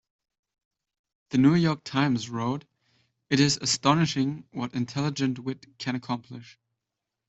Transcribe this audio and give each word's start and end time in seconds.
"The 1.29 1.37
New 1.37 1.53
York 1.53 1.83
Times" 1.83 2.27
wrote, 2.27 2.65
"It 3.29 3.39
is 3.39 3.59
astonishing 3.61 4.45
what 4.49 4.73
intelligent 4.73 5.37
wit 5.37 5.77
can 5.77 5.93
accomplish". 5.93 6.57